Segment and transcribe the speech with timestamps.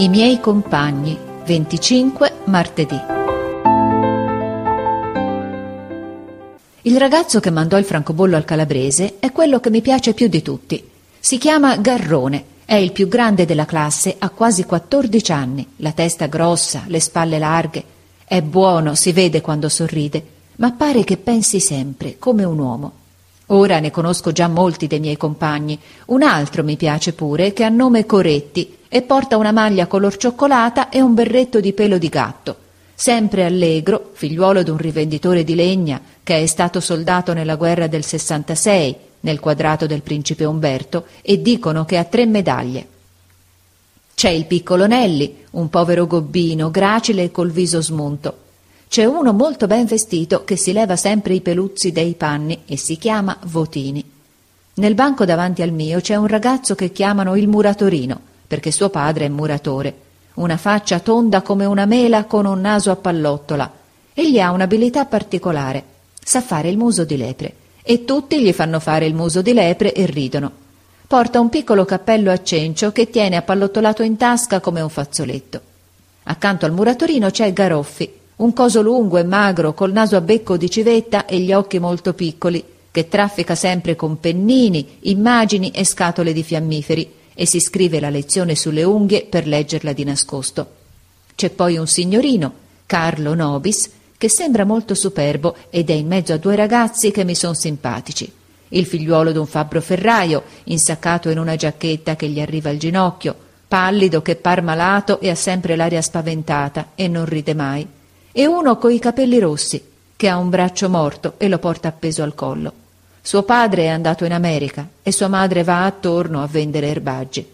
[0.00, 2.98] I miei compagni, 25 martedì.
[6.80, 10.40] Il ragazzo che mandò il francobollo al calabrese è quello che mi piace più di
[10.40, 10.82] tutti.
[11.18, 16.28] Si chiama Garrone, è il più grande della classe, ha quasi 14 anni, la testa
[16.28, 17.84] grossa, le spalle larghe.
[18.24, 20.24] È buono, si vede quando sorride,
[20.56, 22.92] ma pare che pensi sempre come un uomo.
[23.52, 25.78] Ora ne conosco già molti dei miei compagni.
[26.06, 30.88] Un altro mi piace pure, che ha nome Coretti e porta una maglia color cioccolata
[30.88, 32.56] e un berretto di pelo di gatto.
[32.94, 38.96] Sempre allegro, figliuolo d'un rivenditore di legna che è stato soldato nella guerra del 66
[39.20, 42.86] nel quadrato del principe Umberto e dicono che ha tre medaglie.
[44.14, 48.39] C'è il piccolo Nelli, un povero gobbino, gracile e col viso smunto.
[48.90, 52.98] C'è uno molto ben vestito che si leva sempre i peluzzi dei panni e si
[52.98, 54.04] chiama Votini.
[54.74, 59.26] Nel banco davanti al mio c'è un ragazzo che chiamano il muratorino, perché suo padre
[59.26, 59.94] è muratore.
[60.34, 63.72] Una faccia tonda come una mela con un naso a pallottola.
[64.12, 65.84] Egli ha un'abilità particolare.
[66.20, 67.54] Sa fare il muso di lepre.
[67.84, 70.50] E tutti gli fanno fare il muso di lepre e ridono.
[71.06, 75.60] Porta un piccolo cappello a cencio che tiene appallottolato in tasca come un fazzoletto.
[76.24, 80.70] Accanto al muratorino c'è Garoffi, un coso lungo e magro, col naso a becco di
[80.70, 86.42] civetta e gli occhi molto piccoli, che traffica sempre con pennini, immagini e scatole di
[86.42, 90.66] fiammiferi e si scrive la lezione sulle unghie per leggerla di nascosto.
[91.34, 92.52] C'è poi un signorino,
[92.86, 97.34] Carlo Nobis, che sembra molto superbo ed è in mezzo a due ragazzi che mi
[97.34, 98.30] sono simpatici.
[98.68, 103.36] Il figliuolo d'un fabbro ferraio, insaccato in una giacchetta che gli arriva al ginocchio,
[103.68, 107.86] pallido che par malato e ha sempre l'aria spaventata e non ride mai
[108.32, 109.82] e uno coi capelli rossi,
[110.16, 112.72] che ha un braccio morto e lo porta appeso al collo.
[113.22, 117.46] Suo padre è andato in America e sua madre va attorno a vendere erbaggi.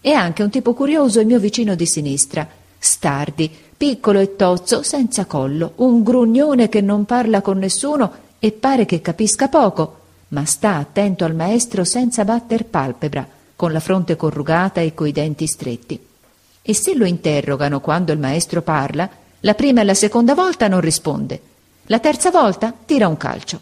[0.00, 2.46] E anche un tipo curioso il mio vicino di sinistra,
[2.78, 8.84] Stardi, piccolo e tozzo, senza collo, un grugnone che non parla con nessuno e pare
[8.84, 13.26] che capisca poco, ma sta attento al maestro senza batter palpebra,
[13.56, 15.98] con la fronte corrugata e coi denti stretti.
[16.60, 19.08] E se lo interrogano quando il maestro parla,
[19.44, 21.40] la prima e la seconda volta non risponde.
[21.86, 23.60] La terza volta tira un calcio.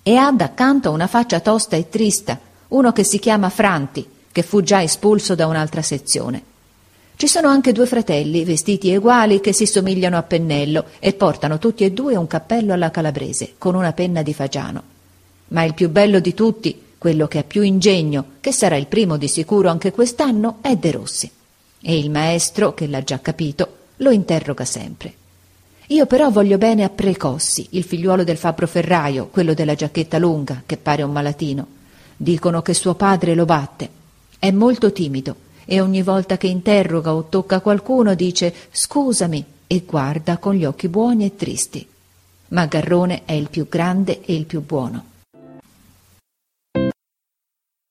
[0.00, 2.38] E ha d'accanto una faccia tosta e trista,
[2.68, 6.42] uno che si chiama Franti, che fu già espulso da un'altra sezione.
[7.16, 11.82] Ci sono anche due fratelli, vestiti uguali, che si somigliano a pennello e portano tutti
[11.82, 14.82] e due un cappello alla calabrese, con una penna di fagiano.
[15.48, 19.16] Ma il più bello di tutti, quello che ha più ingegno, che sarà il primo
[19.16, 21.28] di sicuro anche quest'anno, è De Rossi.
[21.80, 25.14] E il maestro, che l'ha già capito, lo interroga sempre.
[25.88, 30.62] Io però voglio bene a Precossi, il figliuolo del fabbro ferraio, quello della giacchetta lunga,
[30.64, 31.66] che pare un malatino.
[32.16, 33.88] Dicono che suo padre lo batte.
[34.38, 40.38] È molto timido e ogni volta che interroga o tocca qualcuno dice scusami e guarda
[40.38, 41.86] con gli occhi buoni e tristi.
[42.48, 45.12] Ma Garrone è il più grande e il più buono.